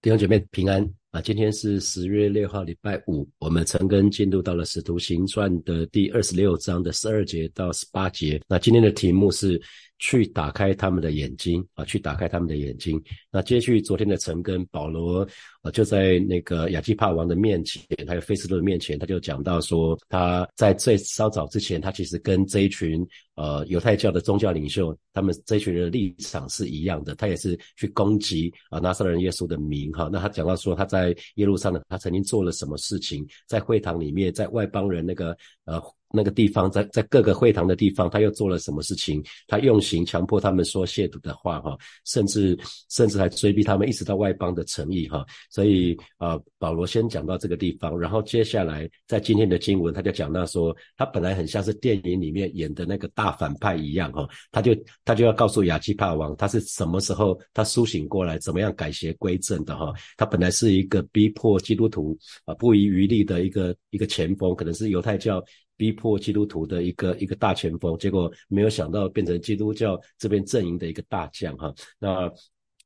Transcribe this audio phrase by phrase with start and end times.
[0.00, 1.20] 弟兄姐妹平安啊！
[1.20, 3.28] 今天是十月六号，礼拜五。
[3.40, 8.40] 我们陈根进入到了《使徒行传》的第二十六章的十二节到十八节。
[8.46, 9.60] 那今天的题目是
[9.98, 13.02] 去打开他们的眼睛啊，去打开他们的眼睛。
[13.30, 15.26] 那接续昨天的陈根，保罗
[15.72, 23.06] 就在那个亚基帕王的面前，还有菲斯勒的面前，他就讲到说，他在最稍早之前，他其实跟这一群。
[23.34, 30.10] 呃，犹太教的宗教领袖，他们这群人的立场是一样的，他也是去攻击啊，拿撒勒人耶稣的名哈。
[30.12, 35.36] 那他讲到说，他在耶路撒冷，他曾经做了什么事情，在会堂里面，在外邦人那个
[35.66, 35.80] 呃。
[36.10, 39.22] 那个地方，在在各个会堂的地方，他又做了什么事情？
[39.46, 42.58] 他用刑强迫他们说亵渎的话，哈，甚至
[42.88, 45.24] 甚至还追逼他们，一直到外邦的诚意，哈。
[45.50, 59.92] 所以啊，保罗先讲到这个地方，然后接下来在今天的经文，他就讲到说，他本来很像是电影里面演的那个大反派一样，哈，他就他就要告诉亚基帕王，他是什么时候他苏醒过来，怎么样改邪归正的，哈。
[60.16, 62.16] 他本来是一个逼迫基督徒
[62.46, 65.44] 啊不遗余力的一个一个前锋，可能是犹太教。
[65.78, 71.72] 逼迫基督徒的一个一个大前锋，结果没有想到变成基督教这边阵营的一个大将哈。
[71.98, 72.30] 那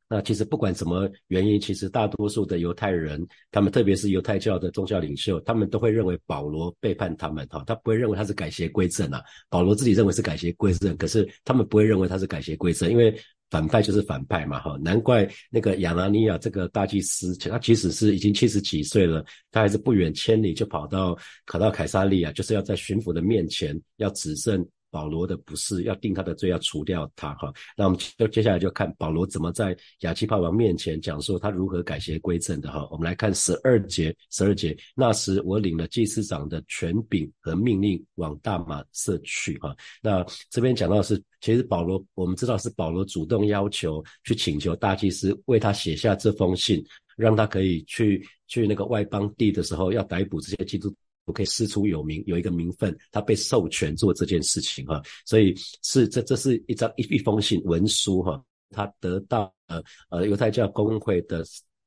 [0.08, 9.20] 那其实不管什么原因，其实大多数的犹太人，他们特别是犹太教的宗教领袖，他们都会认为保罗背叛他们哈，他不会认为他是改邪归正啊。
[9.48, 13.12] 保罗自己认为是改邪归正，可是他们不会认为他是改邪归正，因为。
[13.52, 21.14] 反派就是反派嘛，哈，难怪那个亚拿尼亚这个大祭司，他即使是已经七十几岁了，他还是不远千里就跑到
[21.46, 24.66] 跑到凯撒利亚，就是要在巡抚的面前要指证。
[24.92, 27.50] 保罗的不是要定他的罪，要除掉他哈。
[27.76, 32.86] 那我们就接下来就看保罗怎么在亚基帕王面前讲说他如何改邪归正的哈。
[32.90, 39.74] 我们来看十二节，十二节，那时我领了祭司长的权柄和命令往大马色去哈。
[40.02, 46.84] 那这边讲到是，其实保罗我们知道是保罗主动要求去请求大祭司为他写下这封信，
[47.16, 50.94] 让他可以去去那个外邦地的时候要逮捕这些基督。
[51.24, 61.44] 我可以师出有名，有一个名分，他被授权做这件事情哈，所以是这这是一张一一封信文书哈，他得到呃呃犹太教公会的。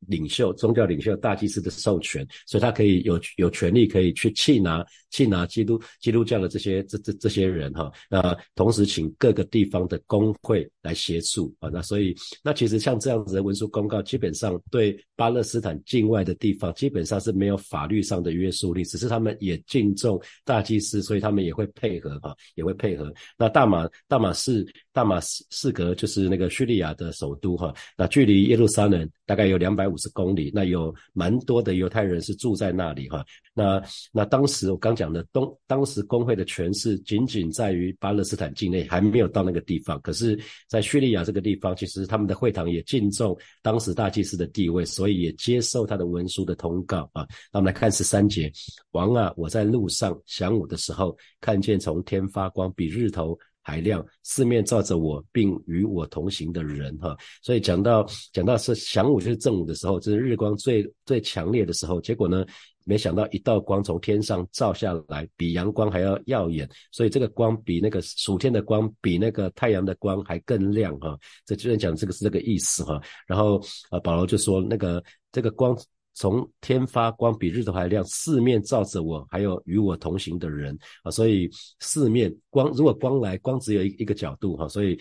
[0.07, 7.91] 领袖、宗教领袖、大祭司的授权，所以他可以有有权利可以去缉拿、缉拿基督基督教的这些这这这些人哈。
[8.09, 11.69] 那同时请各个地方的工会来协助啊。
[11.73, 23.11] 那所以那其实像这样子的文书公告，基本上对巴勒斯坦境外的地方基本上是没有法律上的约束力，只是他们也敬重大祭司，所以他们也会配合哈，也会配合。
[23.37, 29.94] 那大马大马士大马士士格就是那个叙利亚的首都哈，那距离耶路撒冷大概有两百五。
[29.95, 33.25] 五十公里，那有蛮多的犹太人是住在那里哈。
[33.53, 39.97] 那那当时我刚讲的东，当时工会的权势仅仅在于巴勒斯坦境内，还没有到那个地方。
[40.01, 47.25] 可是，在叙利亚这个地方，其实他们的会堂也敬重当时大祭司的地位，所以也接受他的文书的通告啊。
[47.53, 48.51] 那我们来看十三节，
[48.91, 53.39] 王啊，我在路上晌午的时候，看见从天发光，比日头。
[53.67, 61.99] 海亮，四面照着我，并与我同行的人，哈，所以讲到讲到是晌午就是正午的时候，就是日光最最强烈的时候。
[61.99, 62.45] 结果呢，
[62.83, 71.17] 没想到一道光从天上照下来，比阳光还要耀眼，所以这个光比那个暑天的光，比那个太阳的光还更亮，哈。
[71.43, 73.01] 这就是讲这个是这个意思，哈。
[73.25, 73.59] 然后
[73.89, 75.75] 啊，保罗就说那个这个光。
[76.15, 81.47] 从天发光比日头还亮，四面照着我，还有与我同行的人啊，所以
[81.79, 84.99] 四面光，如果光来，光只有一一个角度哈，所以。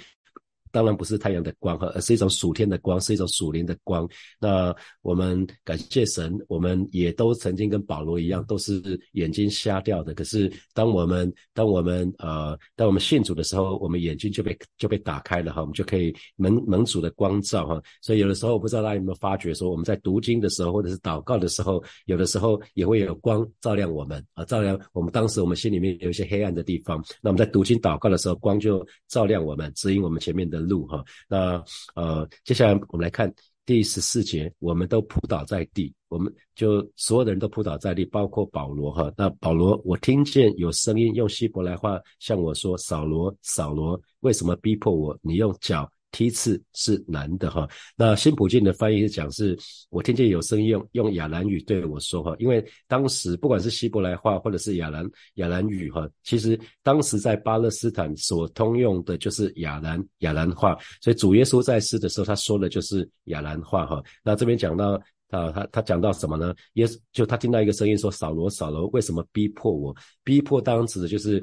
[0.74, 4.08] 当然不是太阳的光哈，而是一种属天的光，是一种属灵的光。
[4.40, 10.12] 那我们感谢神，我们也都曾经跟保罗一样，都是眼睛瞎掉的。
[10.14, 17.80] 可是当我们当我们呃当我们信主的时候，我们眼睛就被就被打开了哈，我们就可以蒙蒙主的光照哈。
[18.02, 27.00] 所以有的时候，不知道大家有没有发觉，说我们在读经的时候，或者是祷告的时候，有的时候也会有光照亮我们啊，照亮我们当时我们心里面有一些黑暗的地方。
[27.22, 30.63] 那我们在读经祷告的时候，光就照亮我们，指引我们前面的。
[30.64, 31.62] 路哈，那
[31.94, 33.32] 呃，接下来我们来看
[33.66, 39.12] 第十四节，我们都扑倒在地，我们就所有的人都扑倒在地，包括保罗哈。
[39.16, 45.18] 那保罗，我听见有声音用希伯来话向我说：“扫罗，扫罗，为什么逼迫我？
[45.22, 49.58] 你用脚。”梯次是难的哈，那新普进的翻译是讲是，
[49.90, 64.00] 我听见有声音用用亚兰语对我说哈，因为当时不管是希伯来话或者是亚兰亚兰语哈，其实当时在巴勒斯坦所通用的就是亚兰亚兰话，所以主耶稣在世的时候他说的就是亚兰话哈。
[64.22, 64.92] 那这边讲到
[65.30, 66.54] 啊，他他讲到什么呢？
[66.74, 69.92] 耶稣就他听到一个声音说：“扫罗，扫罗，为什么逼迫我？
[70.22, 71.42] 逼迫当时的就是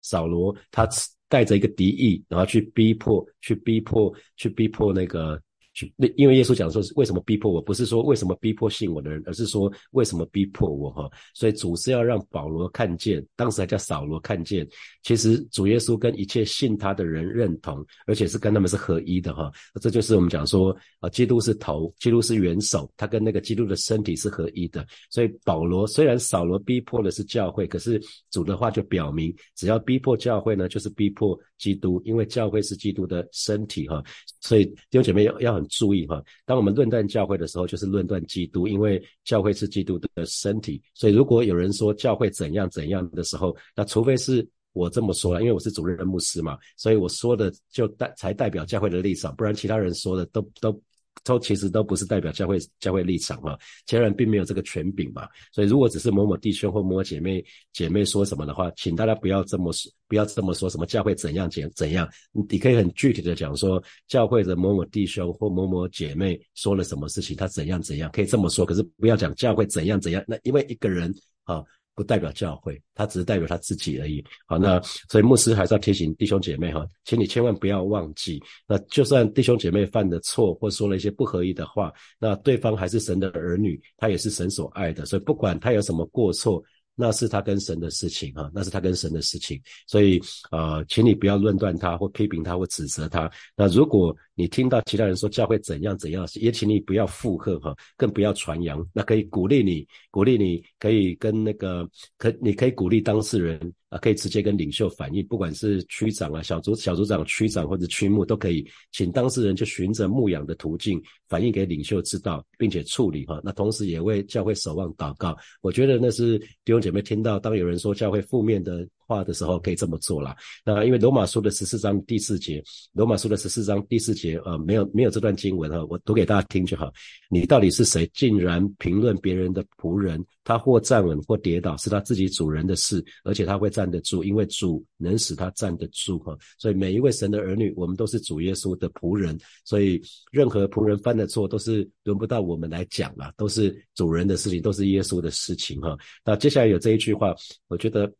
[0.00, 0.88] 扫罗他。
[1.28, 5.40] 带着一个敌意，然后去逼迫，去逼迫，去逼迫那个
[5.76, 11.08] 去，因为耶稣讲说是为什么逼迫我，不是说为什么逼迫信我的人，而是说为什么逼迫我哈。
[11.34, 14.66] 所以主是要让保罗看见，当时还叫扫罗看见，
[15.02, 19.52] 其实主耶稣跟一切信他的人认同，而且是跟他们是合一的哈。
[19.80, 24.86] 这就是我们讲说啊，基督是头，基督是元首，他跟那个基督的身体是合一的。
[25.10, 34.02] 所以保罗虽然扫罗逼迫的是教会，可是主的话就表明，只要逼迫教会呢，就是逼迫基督，因为教会是基督的身体哈。
[34.40, 40.82] 所以弟兄姐妹要要很注意哈，当我们论断教会的时候，就是论断基督，因为教会是基督的身体。
[40.94, 50.80] 所以如果有人说教会怎样怎样的时候，那除非是我这么说了，因为我是主任的牧师嘛，所以我说的就代才代表教会的立场，不然其他人说的都都。
[51.24, 62.08] 都其实都不是代表教会教会立场嘛，其他人并没有这个权柄嘛，所以如果只是某某弟兄或某某姐妹姐妹说什么的话，请大家不要这么说，不要这么说什么教会怎样怎怎样，
[62.48, 71.14] 你可以很具体的讲说教会的某某弟兄或某某姐妹说了什么事情，他怎样怎样，可以这么说，可是不要讲教会怎样怎样，那因为一个人
[71.44, 71.64] 啊。
[71.96, 74.24] 不代表教会，他只是代表他自己而已。
[74.46, 86.62] 好，那所以牧师还是要提醒弟兄姐妹哈，请你千万不要忘记，那就算弟兄姐妹犯的错或说了一些不合意的话，那对方还是神的儿女，他也是神所爱的，所以不管他有什么过错。
[86.98, 90.18] 那是他跟神的事情哈，那是他跟神的事情，所以
[90.50, 93.30] 呃，请你不要论断他或批评他或指责他。
[93.54, 98.86] 那如果你听到其他人说教会怎样怎样，也请你不要附和哈，更不要传扬。
[98.92, 101.88] 那可以鼓励你，鼓励你可以跟那个
[102.18, 103.72] 可，你可以鼓励当事人。
[103.88, 113.40] 啊，可以直接跟领袖反映，不管是区长啊、小组小组长、区长或者区牧都可以，请当事人就循着牧养的途径反映给领袖知道，并且处理哈。
[113.44, 115.36] 那同时也为教会守望祷告。
[115.60, 118.86] 我觉得那是弟兄姐妹听到，当有人说教会负面的。
[119.06, 120.36] 话的时候可以这么做了。
[120.64, 122.62] 那因为罗马书的十四章第四节，
[122.92, 126.92] 罗马书的十四章第四节，呃，没有没有这段经文哈，我读给大家听就好。
[127.30, 128.08] 你到底是谁？
[128.14, 136.36] 竟然评论别人的仆人，他或站稳或跌倒，是他自己主人的事，而且他会站得住，因为主能使他站得住哈。
[136.58, 140.00] 所以每一位神的儿女，我们都是主耶稣的仆人，所以
[140.30, 145.96] 任何仆人犯的错，都是轮不到我们来讲了，都是主人的事情，都是耶稣的事情哈。
[146.24, 147.34] 那接下来有这一句话，
[147.68, 148.12] 我觉得。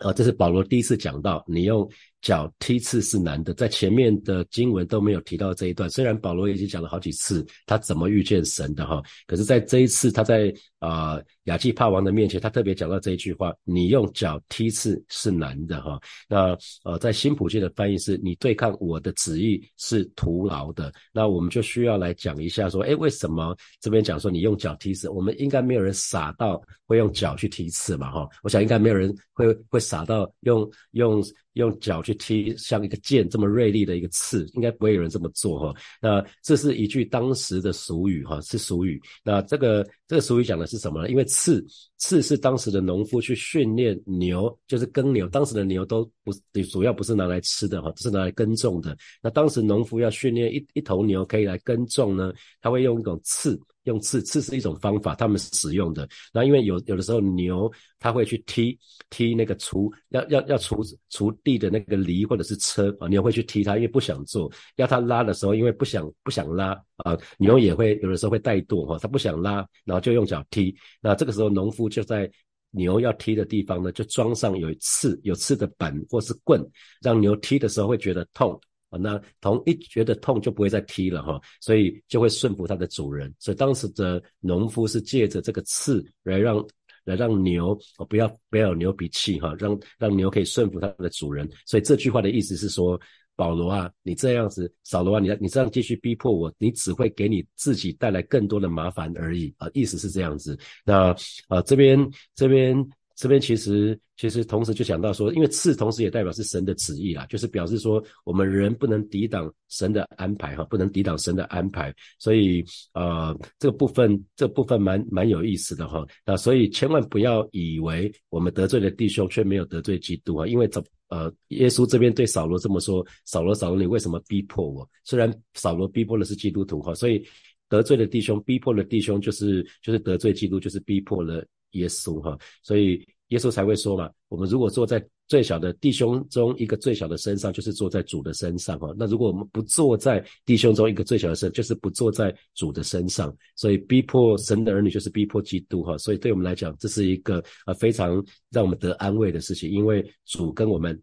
[0.00, 1.88] 啊，这是保罗第一次讲到，你用。
[2.22, 5.88] 脚踢刺是难的，在前面的经文都没有提到这一段。
[5.88, 15.98] 虽然保罗已经讲了好几次他怎么遇见神的哈，可是在这一次他在啊亚基帕王的面前，他特别讲到这一句话：你用脚踢刺是难的哈。
[16.28, 20.92] 那呃在新普界的翻译是：你对抗我的旨意是徒劳的。
[21.12, 25.08] 那我们就需要来讲一下说，哎，为什么这边讲说你用脚踢刺？
[25.08, 28.28] 我们应该没有人傻到会用脚去踢刺嘛哈？
[28.42, 31.22] 我想应该没有人会会傻到用用。
[31.54, 35.74] 用脚去踢像一个剑这么锐利的一个刺，应该不会有人这么做哈。
[36.00, 39.00] 那这是一句当时的俗语哈，是俗语。
[39.24, 41.10] 那这个这个俗语讲的是什么呢？
[41.10, 41.64] 因为刺
[41.98, 45.28] 刺是当时的农夫去训练牛，就是耕牛。
[45.28, 46.32] 当时的牛都不
[46.70, 48.96] 主要不是拿来吃的哈，是拿来耕种的。
[49.22, 53.60] 那当时农夫要训练一一头牛可以来耕种呢，他会用一种刺。
[53.84, 56.08] 用刺，刺是一种方法，他们使用的。
[56.32, 58.78] 那因为有有的时候牛，它会去踢
[59.08, 64.50] 踢那个锄，要要要锄锄地的那个犁或者是车啊，牛会去踢它，因为不想做。
[64.76, 70.74] 要它拉的时候，因为不想不想拉啊，牛也会有的时候会怠惰哈，它不想拉，然后就用脚踢。
[71.00, 72.30] 那这个时候，农夫就在
[72.72, 76.62] 牛要踢的地方呢，就装上有刺有刺的板或是棍，
[77.00, 78.60] 让牛踢的时候会觉得痛。
[78.90, 83.32] 啊，那同一觉得痛就不会再踢了哈，所以就会顺服它的主人。
[83.38, 86.64] 所以当时的农夫是借着这个刺来让
[87.04, 91.48] 来让牛哦不要不要有牛脾气哈，让让牛可以顺服它的主人。
[91.64, 93.00] 所以这句话的意思是说，
[93.36, 100.58] 保罗啊，你这样子，扫罗啊，你你这样继续逼迫我，你只会给你自己带来更多的麻烦而已啊，意思是这样子。
[100.84, 101.14] 那
[101.48, 101.98] 啊这边
[102.34, 102.86] 这边。
[103.20, 116.02] 这边其实其实同时就想到说，因为刺同时也代表是神的旨意啦，就是表示说我们人不能抵挡神的安排哈，不能抵挡神的安排，所以呃这个部分这部分蛮蛮有意思的哈。
[116.24, 124.88] 那所以千万不要以为我们得罪了弟兄却没有得罪基督啊，因为怎呃耶稣这边对扫罗这么说，扫罗扫罗你为什么逼迫我？
[125.04, 127.22] 虽然扫罗逼迫的是基督徒哈，所以
[127.68, 131.46] 得罪了弟兄，逼迫了弟兄就是就是得罪基督，就是逼迫了。
[131.72, 138.92] 耶稣哈，所以耶稣才会说嘛，我们如果坐在最小的弟兄中一个最小的身上，就是坐在主的身上哈。
[138.98, 143.32] 那如果我们不坐在弟兄中一个最小的身，就是不坐在主的身上。
[143.54, 145.96] 所以逼迫神的儿女就是逼迫基督哈。
[145.98, 151.00] 所以对我们来讲，这是一个呃非常让我们得安慰的事情，因为主跟我们。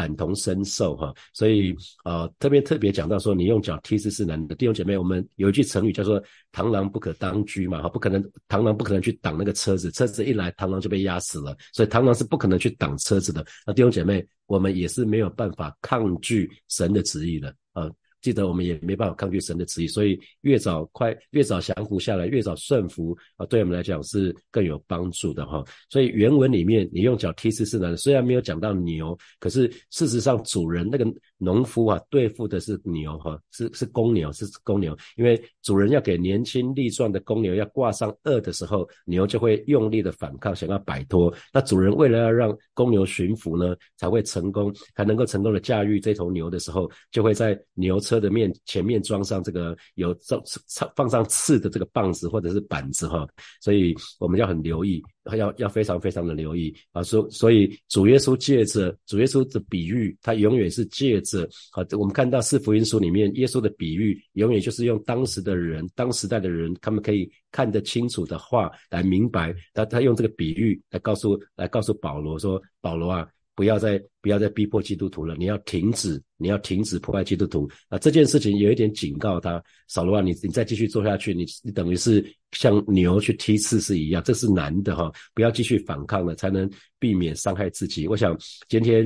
[0.00, 1.12] 感同身受哈。
[1.34, 4.54] 所以啊，特别特别讲到说，你用脚踢是是难的。
[4.54, 11.54] 弟兄姐妹，我们有一句成语叫做“螳螂不可当车”嘛，哈，不可能，螳螂不可能去挡那个车子，车子一来，螳螂就被压死了。
[11.74, 13.44] 所以螳螂是不可能去挡车子的。
[13.66, 17.90] 那弟兄姐妹，我们也是没有办法抗拒神的旨意的啊。
[18.20, 25.64] 记得我们也没办法抗拒神的旨意，所以越早快越早降服下来，越早顺服啊，对我们来讲是更有帮助的哈。
[25.88, 31.04] 所以原文里面你用脚踢是是难，虽然没有讲到牛，可是事实上主人那个
[31.40, 41.32] 农夫啊对付的是牛哈，是是公牛是公牛，因为主人要给年轻力壮的公牛要挂上轭的时候，牛就会用力的反抗，想要摆脱。
[41.50, 47.98] 那主人为了要让公牛驯服呢，才会成功，才能够成功的驾驭这头牛的时候，就会在牛。
[48.00, 53.24] 车的面前面装上这个有放放上刺的这个棒子或者是板子哈，
[53.60, 55.00] 所以我们要很留意，
[55.36, 57.04] 要要非常非常的留意啊。
[57.04, 69.54] 所所以主耶稣借着主耶稣的比喻，他永远是借是啊，我们看到四福音书里面耶稣的比喻，永远就是用当时的人、当时代的人，他们可以看得清楚的话来明白。
[69.72, 77.98] 他他用这个比喻来告诉来告诉保罗说：“保罗啊。”不要再不要再逼迫基督徒了，你要停止，你要停止破坏基督徒啊！
[77.98, 85.12] 这件事情有一点警告他，扫罗啊，你你再继续做下去，你你等于是像牛去踢刺是一样，这是难的哈！
[85.34, 88.08] 不要继续反抗了，才能避免伤害自己。
[88.08, 88.34] 我想
[88.66, 89.04] 今天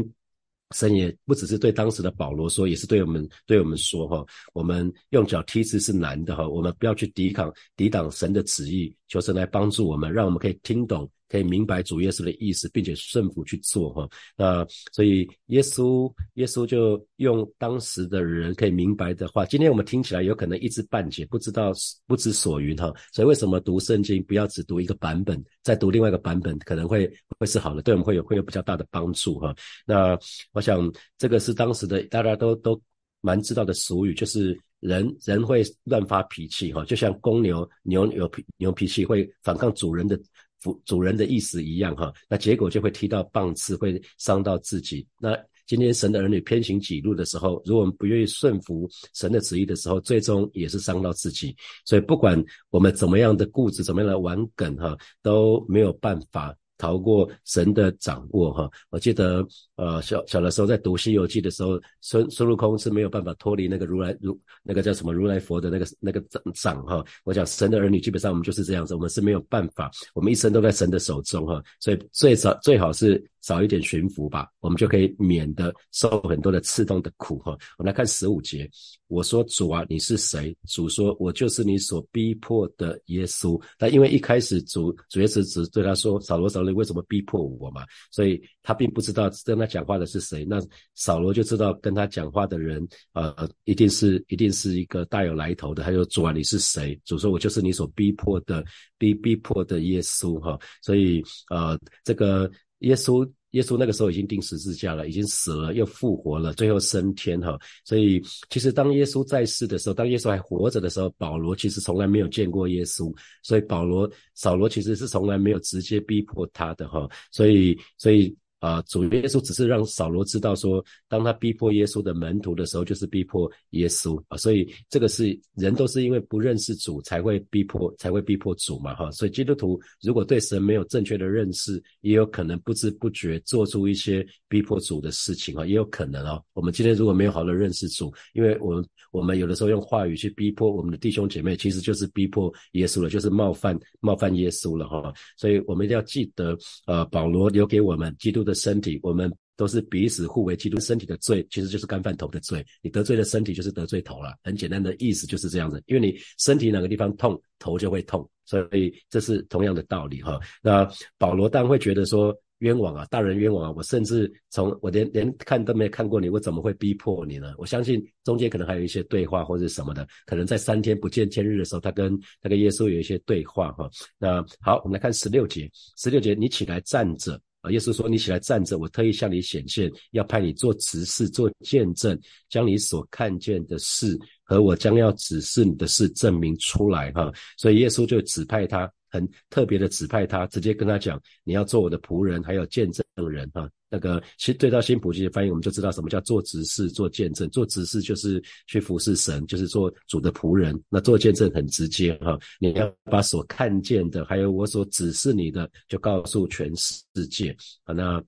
[0.74, 11.08] 神也不只是对当时的保罗说，也是对我们对我们说哈，我们用脚踢字是难的哈，我们不要去抵抗抵挡神的旨意，求神来帮助我们，让我们可以听懂。
[11.28, 14.08] 可以明白主耶稣的意思，并且顺服去做哈。
[14.36, 21.72] 那所以耶稣耶稣就用当时的人可以明白的话，今天我们听起来有可能一知半解，不知道
[22.06, 22.92] 不知所云哈。
[23.12, 29.54] 所以为什么读圣经不要只读一个版本，再读另外一个版本，可能会会是好的，对我们会有会有比较大的帮助哈。
[29.86, 30.16] 那
[30.52, 32.80] 我想这个是当时的大家都都
[33.22, 40.20] 蛮知道的俗语，就是人人会乱发脾气哈，就像公牛牛有脾牛脾气会反抗主人的。
[40.64, 45.06] 主主人的意思一样哈，那结果就会踢到棒刺，会伤到自己。
[45.20, 51.54] 那今天神的儿女偏行己路的时候，如果我们不愿意顺服神的旨意的时候，最终也是伤到自己。
[51.84, 56.56] 所以不管我们怎么样的固执，怎么样的玩梗哈，都没有办法。
[56.84, 59.42] 逃过神的掌握哈，我记得
[59.76, 67.02] 呃小小的时候在读《西游记》的时候，孙孙悟空是没有办法脱离那个如来如那个叫什么如来佛的那个那个掌掌哈。
[67.24, 73.24] 我讲神的儿女基本上我们就是这样子，我们是没有办法，我们一生都在神的手中哈，所以最少最好是。
[73.44, 77.52] 少一点驯服吧，我们就可以免得受很多的刺痛的苦哈。
[77.76, 78.68] 我们来看十五节，
[79.06, 80.56] 我说主啊，你是谁？
[80.66, 83.60] 主说，我就是你所逼迫的耶稣。
[83.78, 87.84] 那因为一开始主主耶稣只对他说，扫罗扫罗，为什么逼迫我嘛？
[88.10, 90.42] 所以他并不知道跟他讲话的是谁。
[90.46, 90.58] 那
[90.94, 92.82] 扫罗就知道跟他讲话的人，
[93.12, 95.82] 呃，一定是一定是一个大有来头的。
[95.82, 96.98] 他说主啊，你是谁？
[97.04, 98.64] 主说，我就是你所逼迫的
[98.96, 100.58] 逼逼迫的耶稣哈。
[100.80, 102.50] 所以呃，这个。
[102.84, 107.58] 耶稣，耶稣那个时候已经钉十字架了，已经死了，又复活了，最后升天哈。
[107.84, 117.08] 所以，其实当耶稣在世的时候，当耶稣还活着的时候，保罗其实从来没有见过耶稣，所以保罗、扫罗其实是从来没有直接逼迫他的哈。
[117.30, 118.34] 所以，所以。
[118.64, 124.38] 啊，主耶稣只是让扫罗知道说，当他逼迫耶稣的门徒的时候，就是逼迫耶稣啊。
[124.38, 129.10] 所以这个是人都是因为不认识主才会逼迫，才会逼迫主嘛哈。
[129.10, 136.42] 所以基督徒如果对神没有正确的认识，也有可能不知不觉做出一些逼迫主的事情啊，也有可能哦。
[136.54, 138.82] 我们今天如果没有好的认识主，因为我们
[139.14, 145.14] 我们有的时候用话语去逼迫我们的弟兄姐妹，其实就是逼迫耶稣了，就是冒犯冒犯耶稣了哈。
[145.36, 148.52] 所以我们一定要记得，呃，保罗留给我们基督的。
[148.64, 152.64] 身体，我们都是彼此互为基督身体的罪，其实就是干饭头的罪。
[152.80, 154.32] 你得罪了身体，就是得罪头了。
[154.42, 160.40] 很简单的意思就是这样子，因为你身体哪个地方痛，头就会痛，所以这是同样的道理哈。
[160.62, 163.74] 那保罗当然会觉得说冤枉啊，大人冤枉啊！
[163.76, 167.54] 我甚至从我连连看都没看过你，我怎么会逼迫你呢？
[167.58, 173.90] 我相信中间可能还有一些对话或者什么的，可能在三天不见天日的时候，他跟他跟耶稣有一些对话哈。
[174.18, 177.40] 那好，我们来看十六节，十六节，你起来站着。
[177.60, 182.20] 啊，耶稣说：“你起来站着，我特意向你显现，要派你做执事、做见证，
[182.50, 188.92] 将你所看见的事和我将要指示你的事证明出来。”哈，所以耶稣就指派他。
[189.14, 193.70] 很特别的指派他，直接跟他讲，你要做我的仆人，还有见证人哈。
[193.88, 197.48] 那个其实对照新普济的翻译，我们就知道什么叫做执事、做见证。
[197.50, 200.76] 做执事就是去服侍神，就是做主的仆人。
[200.88, 207.94] 那做见证很直接哈，你要把所看见的，还有我所指示你的，就告诉全世界啊。
[207.94, 208.20] 那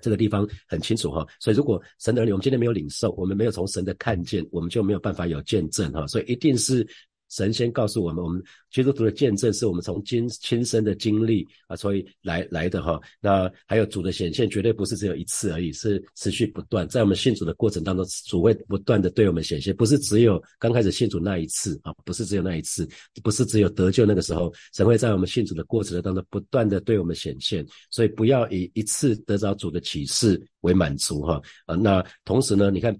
[0.00, 6.88] 这个地方很清楚哈，所以如果神的儿女，我们今天没有领受，我们没有从神的看见，我们就没有办法有见证哈，所以一定是。
[7.34, 13.00] 神仙告诉我们，我们基督徒的见证是我们从亲亲身的经历啊，所以来来的哈。
[13.20, 22.88] 那还有主的显现，绝对不是只有一次而已，是持续不断，在我们信主的过程当中，主会不断的对我们显现，不是只有刚开始信主那一次啊，不是只有那一次，
[23.20, 27.66] 不是只有得救那个时候，神会在我们信主的过程当中不断的对我们显现。
[27.90, 31.42] 所以不要以一次得着主的启示为满足哈。
[31.66, 32.96] 呃，那同时呢，你看，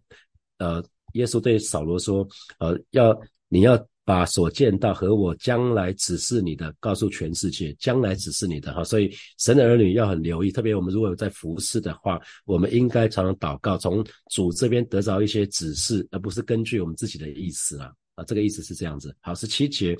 [0.58, 2.26] 呃，耶稣对扫罗说，
[2.58, 3.16] 呃，要
[3.48, 3.86] 你要。
[4.04, 19.16] 把所见到和我将来指示你的告诉全世界，将来指示你的哈，所以神的儿女要很留意，特别我们如果有在服侍的话，我们应该常常祷告，从主这边得着一些指示，而不是根据我们自己的意思啊啊，这个意思是这样子。
[19.20, 19.96] 好，十七节，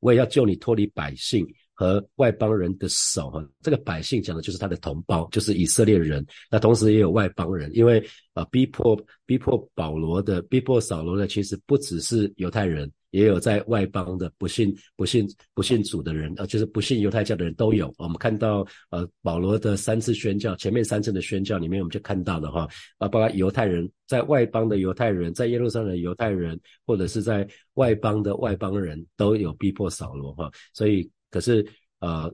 [0.00, 1.46] 我也要救你脱离百姓。
[1.72, 6.22] 和外邦人的手，哈，这个百姓讲的就是他的同胞，就是以色列人。
[6.50, 8.94] 那同时也有外邦人，因为啊，逼迫
[9.24, 17.92] 逼迫保罗的，逼迫扫罗的，其实不只是犹太人，也有在外邦的不信不信不信主的人，啊，就是不信犹太教的人都有。
[17.98, 31.10] 我们看到呃，保罗的三次宣教，前面三次的宣教里面，我们就看到了哈，啊，包括犹太人在外邦的犹太人，在耶路撒冷的犹太人，或者是在外邦的外邦人都有逼迫扫罗哈，所以。
[31.32, 31.64] 可是，
[32.00, 32.28] 呃，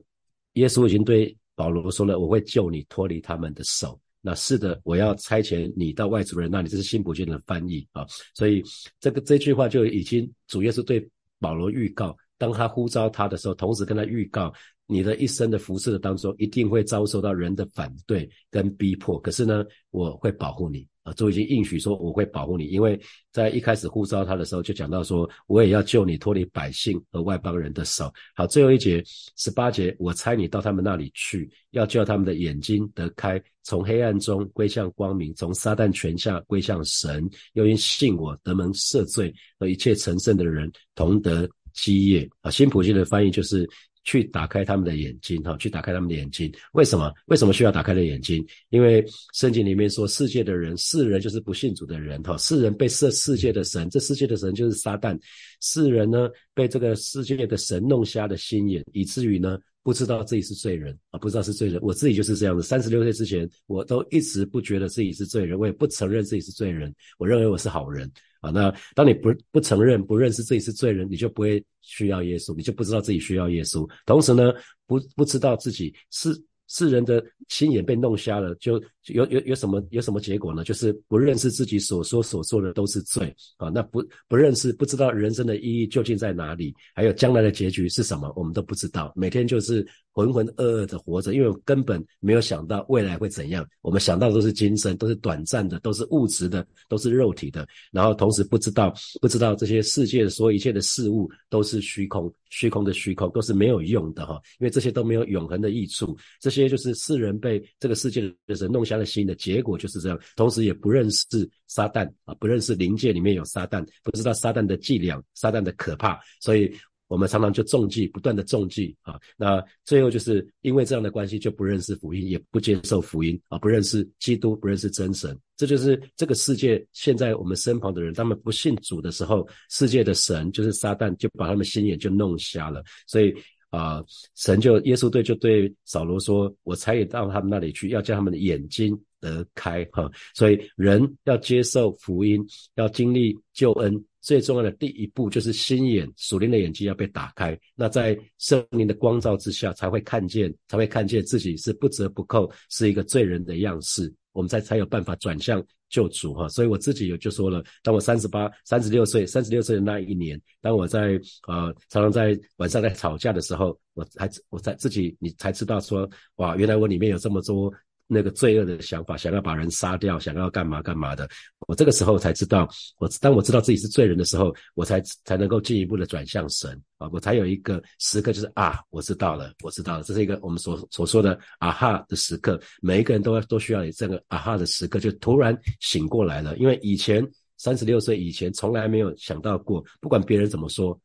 [0.53, 6.67] 耶稣已经对保罗说了：“我会救你脱离他们的手。”那是的，我要差遣你到外族人那里。
[6.67, 8.61] 这是新普京的翻译啊，所以
[8.99, 14.53] 这个这句话就已经主要是对保罗预告，当他呼召他的时候，同时跟他预告，
[14.87, 19.19] 你的一生的服侍的当中，一定会遭受到人的反对跟逼迫。
[19.19, 20.87] 可是呢，我会保护你。
[21.03, 22.99] 啊，都已经应许说我会保护你，因为
[23.31, 28.13] 在一开始呼召他的时候就讲到说，我也要救你脱离百姓和外邦人的手。
[28.35, 29.01] 好，最后一节
[29.37, 42.29] 十八节，我猜你到他们那里去，要叫他们的眼睛得开，从黑暗中归向光明，从撒旦权下归向神，又因信我得蒙赦罪和一切成圣的人同得基业。
[42.41, 43.65] 啊，新普京的翻译就是。
[44.07, 46.49] 去打开他们的眼睛，哈，去打开他们的眼睛。
[46.71, 47.13] 为什么？
[47.25, 48.43] 为什么需要打开的眼睛？
[48.69, 55.19] 因为圣经里面说，世界的人，世人就是不信主的人，哈，世人被设世界的神，这世界的神就是撒旦。
[55.59, 61.77] 世人呢，被这个世界的神弄瞎了心眼，以至于呢，不知道自己是罪人啊，不知道是罪人。
[61.81, 68.09] 我自己就是这样子，三十六岁之前，我都一直不觉得自己是罪人，我也不承认自己是罪人，我认为我是好人。
[68.41, 73.89] 啊，那当你不不承认、不认识自己是罪人，你就不会需要耶稣，你就不知道自己需要耶稣。
[74.05, 74.53] 同时呢，
[74.85, 76.35] 不不知道自己是。
[76.69, 80.63] 世人的心眼被弄瞎了，就有有有什么有什么结果呢？
[80.63, 83.69] 就是不认识自己所说所做的都是罪啊！
[83.69, 89.13] 那不不认识，不知道人生的意义究竟在哪里，还有将来的结局是什么，我们都不知道。
[89.15, 93.65] 每天就是浑浑噩噩的活着，因为根本没有想到未来会怎样。
[93.81, 97.67] 我们想到的都是今生，都是短暂的，都是物质的，都是肉体的。
[97.91, 102.33] 然后同时不知道不知道这些世界所有一切的事物都是虚空。
[102.49, 106.17] 虚空的虚空都是没有用的哈，因为这些都没有永恒的益处。
[106.39, 110.19] 这些就是世人被这个世界的人弄瞎了心的结果，就是这样。
[110.35, 111.25] 同时也不认识
[111.67, 116.73] 撒旦啊，不认识灵界里面有撒旦，不知道撒旦的伎俩、撒旦的可怕，所以。
[117.09, 132.83] 我们常常就中计，不断的中计啊，那最后就是因为这样的关系，就不认识福音，也不接受福音啊，不认识基督，不认识真神，这就是这个世界现在我们身旁的人，他们不信主的时候，世界的神就是撒旦，就把他们心眼就弄瞎了。
[133.07, 133.33] 所以
[133.69, 134.03] 啊，
[134.35, 142.43] 神就耶稣对就对扫罗说：“我才也到他们那里去，要叫他们的眼睛得开。”哈，所以人要接受福音，
[142.75, 144.03] 要经历救恩。
[144.19, 156.47] 最重要的第一步就是心眼属灵的眼睛要被打开，那在圣灵的光照之下，才会看见，才会看见自己是不折不扣，是一个罪人的样式，我们才才有办法转向救主哈。
[156.49, 167.73] 所以我自己有就说了，当我三十八、三十六岁、三十六岁的那一年，当我在呃常常在晚上在吵架的时候，我才我才自己你才知道说，哇，原来我里面有这么多。
[168.07, 171.27] 那个罪恶的想法，想要把人杀掉，想要干嘛干嘛的，
[171.67, 172.67] 我这个时候才知道，
[172.97, 176.81] 我当我知道自己是罪人的时候，我才才能够进一步的转向神。
[176.97, 187.23] 啊，我才有一个时刻，就是啊，我知道了，我知道了，这是一个我们所所说的啊哈的时刻，每一个人都要都需要有这个啊哈的时刻，就突然醒过来了，因为以前
[187.57, 190.99] 三十六岁以前从来没有想到过，不管别人怎么说，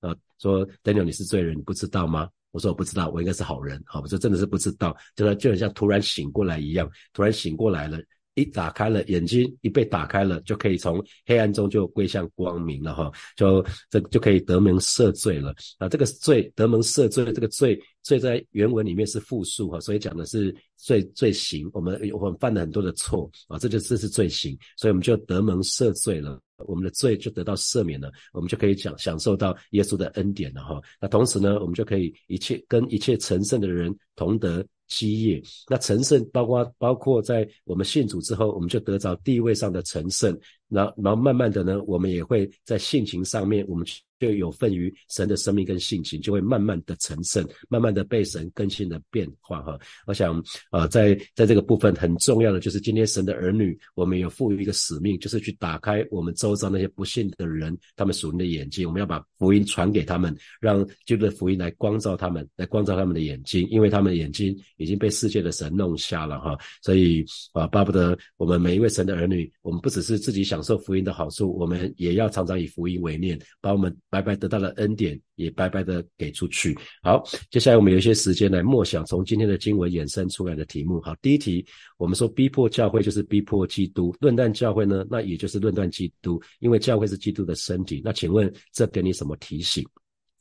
[0.00, 2.28] 啊，说 Daniel 你是罪人，你不知道吗？
[2.50, 3.82] 我说我不知道，我应该是好人。
[3.86, 7.98] 好，我说真的是不知道，就就很像突然醒过来一样，突然醒过来了，
[8.34, 15.88] 一打开了眼睛，一被打开了，就可以从黑暗中就归向光明了哈，就这就可以得蒙赦罪了啊。
[15.88, 21.68] 这个罪得蒙赦罪，这个罪罪在原文里面是复数哈，所以讲的是罪罪行。
[21.72, 26.40] 我们我们犯了很多的错啊，这就这是罪行，所以我们就得蒙赦罪了。
[26.68, 30.80] 我们的罪就得到赦免了，我们就可以享享受到耶稣的恩典了哈。
[31.00, 35.42] 那同时呢，我们就可以一切跟一切成圣的人同得基业。
[35.68, 40.38] 那成圣包括包括在我们信主之后，我们就得着地位上的成圣。
[40.68, 43.84] 然后然后慢慢的呢，我们也会在性情上面，我们。
[44.18, 49.78] 就有份于神的生命跟性情，就会慢慢的成圣，慢慢的被神更新的变化哈。
[50.06, 66.58] 我想啊，在在这个部分很重要的就是今天神的儿女，我们有赋予一个使命，就是去打开我们周遭那些不信的人他们属灵的眼睛，我们要把福音传给他们，让基督的福音来光照他们，来光照他们的眼睛，因为他们的眼睛已经被世界的神弄瞎了哈。
[66.82, 73.94] 所以啊，巴不得我们每一位神的儿女，我们不只是自己享受福音的好处，我们也要常常以福音为念，把我们。
[74.10, 76.76] 白白得到了恩典，也白白的给出去。
[77.02, 81.00] 好，接下来我们有一些时间来默想从今天的经文衍生出来的题目。
[81.02, 81.64] 好，第一题，
[81.96, 88.00] 我们说逼迫教会就是逼迫基督，论断教会呢，那也就是论断基督，因为教会是基督的身体。
[88.04, 89.86] 那请问这给你什么提醒？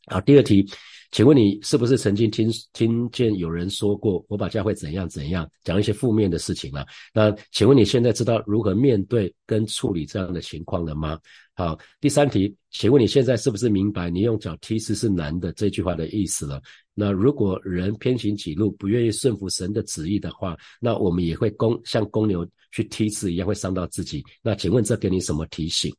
[0.10, 0.65] 好，第二题。
[1.10, 6.86] 请问你是不是曾经听听见有人说过我把教会怎样怎样讲一些负面的事情了？
[7.13, 11.17] 那请问你现在知道如何面对跟处理这样的情况了吗？
[11.56, 16.62] 好，第三题，请问你现在是不是明白你用脚踢死是难的这句话的意思了？
[16.93, 24.22] 那如果人偏行己路，不愿意顺服神的旨意的话，那我们也会公像公牛去踢刺一样，会伤到自己。
[24.41, 25.93] 那请问这给你什么提醒？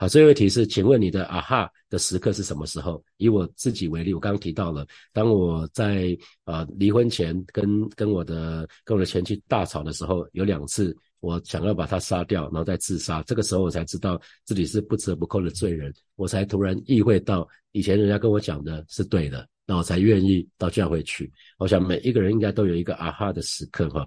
[0.00, 3.02] 好，最后一题是，请问你的啊哈的时刻是什么时候？
[3.16, 13.20] 以我自己为例，我刚刚提到了，当我在啊离婚前跟跟我的跟我的前妻大吵的时候，有两次我想要把他杀掉，然后再自杀。
[13.24, 21.28] 这个时候我才知道自己是不折不扣的罪人，我才突然意会到以前人家跟我讲的是对的，那我才愿意到教会去。
[21.58, 24.06] 我想每一个人应该都有一个啊哈的时刻哈。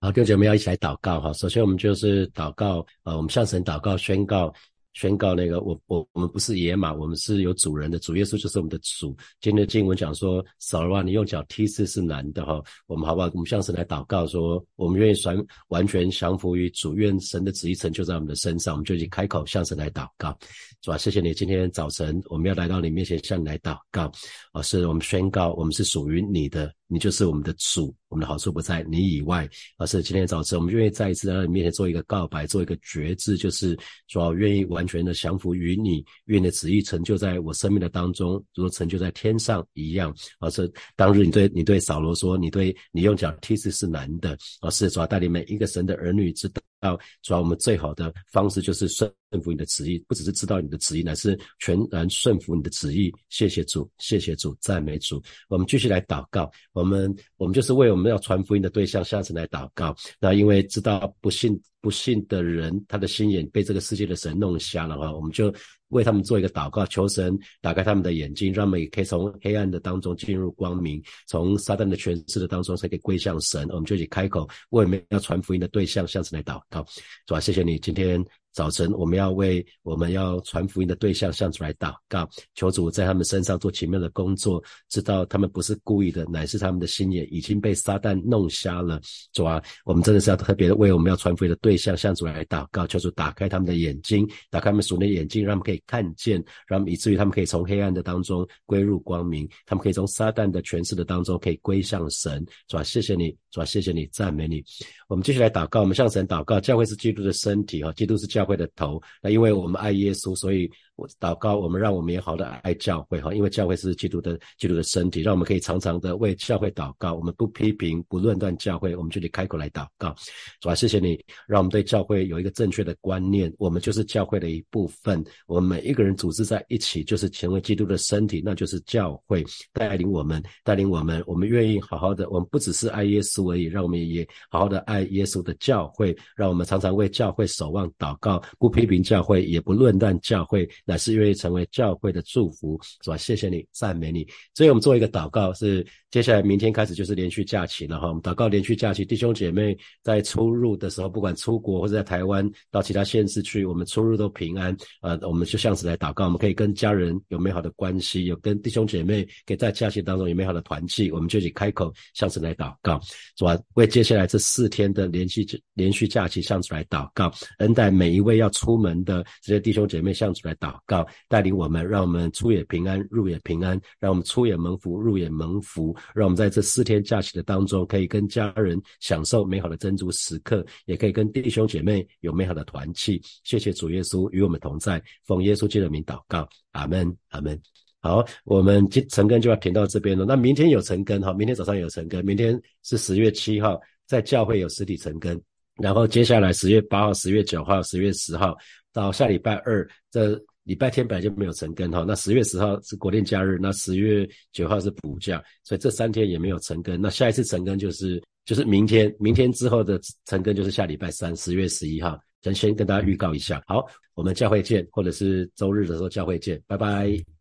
[0.00, 1.32] 好，弟兄姐妹要一起来祷告哈。
[1.32, 4.54] 首先我们就是祷告，呃，我们向神祷告宣告。
[4.94, 7.98] 宣告那个我我我们不是野马，我们是有主人的。
[7.98, 9.14] 主耶稣就是我们的主。
[9.40, 12.62] 今天的经文讲说，扫罗啊，你用脚踢刺是难的哈。
[12.86, 13.28] 我们好不好？
[13.34, 15.36] 我们向神来祷告说，我们愿意传
[15.68, 18.74] 完全降服于主，愿神的旨意成就在我们的身上。
[18.74, 20.36] 我们就以开口向神来祷告，
[20.80, 20.96] 是吧？
[20.96, 24.10] 谢谢你，今天早晨我们要来到你面前向你来祷告，
[24.52, 26.72] 啊，是我们宣告我们是属于你的。
[26.86, 40.14] 你就是我们的主，我们的好处不在你以外，而是今天早晨我们愿意再一次在你面前做一个告白，做一个决志，就是说愿意完全的降服于你，愿你的旨意成就在我生命的当中，如成就在天上一样。
[40.40, 46.60] 而是当日你对你对扫罗说，你对你用脚踢死是男的，而是主要带领每一个神的儿女知道。
[46.84, 49.10] 要主要我们最好的方式就是顺
[49.42, 53.12] 服你的旨意，不只是知道你的旨意，乃是全然顺服你的旨意。
[53.30, 55.20] 谢谢主，谢谢主，赞美主。
[55.48, 59.96] 我们继续来祷告，我们我们就是为我们要传福音的对象下次来祷告。
[60.20, 65.52] 那因为知道不信不信的人，他的心眼被这个世界的神弄瞎了哈，我们就。
[65.94, 73.66] 为他们做一个祷告，求神打开他们的眼睛，让他们也可以从黑暗的当中进入光明，从撒旦的权势的当中才可以归向神。
[73.70, 76.84] 我们就一起开口为我们要传福音的对象向神来祷告，
[77.26, 77.40] 主啊？
[77.40, 78.22] 谢谢你今天。
[78.54, 89.00] 早晨，我们要为我们要传福音的对象向主来祷告，求主在他们身上做奇妙的工作，知道他们不是故意的，乃是他们的心眼已经被撒旦弄瞎了。
[89.32, 102.46] 主啊，我们真的是要特别的为我们要传福音的对象向主来祷告，求主打开他们的眼睛，打开他们属灵的眼睛，让他们可以看见，让以至于他们可以从黑暗的当中归入光明，他们可以从撒旦的权势的当中可以归向神。
[102.68, 104.64] 主啊，谢谢你，主啊，谢谢你，赞美你。
[105.06, 108.44] 我们继续来祷告，我们向神祷告，教会是基督的身体啊，基督是教。
[108.44, 110.70] 会的头，那因为我们爱耶稣，所以。
[110.96, 117.14] 我祷告，我们让我们也好的爱教会哈，因为教会是基督的基督的身体，让我们可以常常的为教会祷告。
[117.14, 120.14] 我们不批评不论断教会，我们就得开口来祷告。
[120.60, 123.52] 主啊，谢谢你，让我们对教会有一个正确的观念。
[123.58, 131.20] 我们就是教会的一部分，我们每一个人组织在一起，就是成为基督的身体，那就是教会带领我们，带领我们。
[131.26, 140.68] 我们愿意好好的，我们不只是爱耶稣而已，让我们也好好的爱耶稣的教会，让我们常常为教会守望祷告，不批评教会，也不论断教会。
[140.84, 143.16] 乃是愿意成为教会的祝福，是吧？
[143.16, 144.26] 谢谢你，赞美你。
[144.54, 163.00] 所以我们做一个祷告，是接下来明天开始就是连续假期了哈，我们祷告连续假期，弟兄姐妹在出入的时候，不管出国或者在台湾到其他县市去，我们出入都平安啊，我们就向此来祷告，我们可以跟家人有美好的关系，有跟弟兄姐妹可以在假期当中有美好的团契，我们就一起开口向此来祷告，
[163.36, 163.58] 是吧？
[163.74, 183.22] 为接下来这四天的连续连续假期向此来祷告，恩待每一位要出门的这些弟兄姐妹向此来祷告，带领我们，让我们出也平安，入也平安，让我们出也蒙福，入也蒙福，让我们在这四天假期的当中，可以跟家人享受美好的珍珠时刻，也可以跟弟兄姐妹有美好的团契。
[183.44, 187.60] 谢谢主耶稣与我们同在，奉耶稣基督的名祷告，阿门，阿门。
[188.00, 190.24] 好，我们今晨更就要停到这边了。
[190.24, 195.40] 那明天有晨更哈，明天早上有晨更，明天是十月七号，在教会有实体晨更，
[195.76, 198.54] 然后接下来十月八号、十月九号、十月十号
[198.92, 200.38] 到下礼拜二这。
[200.64, 207.00] 礼拜天本来就没有成根哈，那十月十号是国定假日，那十月九号是补假，所以这三天也没有成根。
[207.00, 212.18] 那下一次成根就是就是明天，明天之后的成根就是下礼拜三，十月十一号。
[212.42, 217.33] 先先跟大家预告一下，好，我们教会见，或者是周日的时候教会见，拜拜。